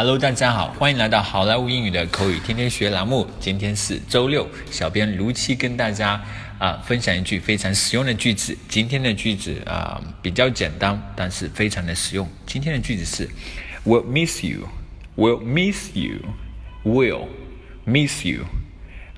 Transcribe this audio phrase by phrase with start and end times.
[0.00, 3.26] Hello，大家好，欢迎来到好莱坞英语的口语天天学栏目。
[3.40, 6.22] 今天是周六，小编如期跟大家
[6.56, 8.56] 啊分享一句非常实用的句子。
[8.68, 12.28] 今天的句子啊比较简单，但是非常的实用。
[12.46, 13.28] 今天的句子是
[13.84, 14.68] Will miss you,
[15.16, 16.20] will miss you,
[16.84, 17.26] will
[17.84, 18.44] miss you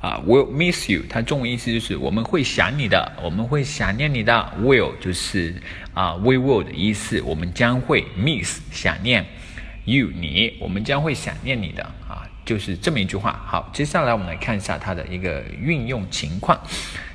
[0.00, 4.54] 啊，will miss you，它中文意思就是我们会想你的，我们会想念你的。
[4.62, 5.56] Will 就是
[5.92, 9.26] 啊，we will 的意思，我们将会 miss 想念。
[9.84, 13.40] You 你，我们将会想念你的啊，就是这么一句话。
[13.46, 16.61] 好，接下来我们来看一下它的一个运用情况，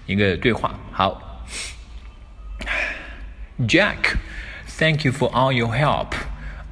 [0.06, 0.74] 一个对话。
[0.92, 1.46] 好
[3.60, 6.14] ，Jack，Thank you for all your help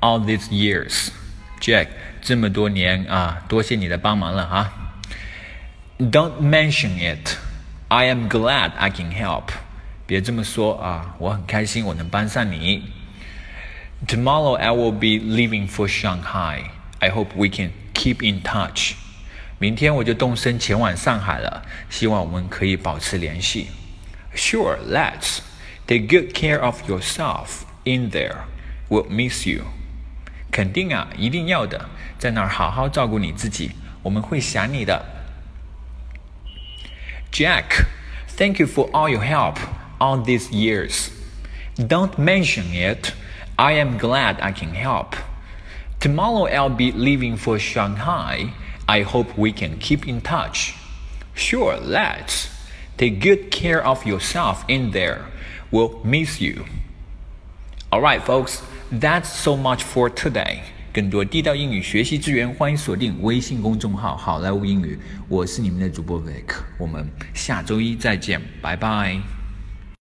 [0.01, 1.09] all these years。
[1.61, 1.87] Jack，
[2.21, 4.73] 这么多年啊，多谢你的帮忙了哈。
[5.99, 7.37] Don't mention it.
[7.87, 9.49] I am glad I can help.
[10.07, 12.91] 别这么说啊，我很开心我能帮上你。
[14.06, 16.70] Tomorrow I will be leaving for Shanghai.
[17.00, 18.95] I hope we can keep in touch.
[19.59, 23.68] 明天我就动身前往上海了，希望我们可以保持联系。
[24.34, 25.40] Sure, let's.
[25.87, 28.43] Take good care of yourself in there.
[28.88, 29.65] We'll miss you.
[30.52, 35.04] 肯定啊，一定要的，在那儿好好照顾你自己，我们会想你的。
[37.32, 37.87] Jack,
[38.37, 39.57] thank you for all your help
[39.98, 41.09] all these years.
[41.76, 43.12] Don't mention it.
[43.57, 45.16] I am glad I can help.
[46.01, 48.52] Tomorrow I'll be leaving for Shanghai.
[48.87, 50.74] I hope we can keep in touch.
[51.34, 52.48] Sure, let's.
[52.96, 55.26] Take good care of yourself in there.
[55.71, 56.65] We'll miss you.
[57.93, 60.60] Alright, folks, that's so much for today.
[60.93, 64.98] 更多地道英语学习资源，欢迎锁定微信公众号“好莱坞英语”。
[65.28, 69.21] 我是你们的主播 Vic，我们下周一再见，拜拜。